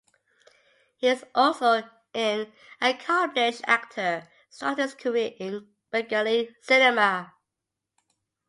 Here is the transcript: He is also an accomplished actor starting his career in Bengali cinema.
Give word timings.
He 0.97 1.09
is 1.09 1.23
also 1.35 1.83
an 2.15 2.51
accomplished 2.81 3.61
actor 3.67 4.27
starting 4.49 4.81
his 4.85 4.95
career 4.95 5.33
in 5.37 5.67
Bengali 5.91 6.55
cinema. 6.63 7.35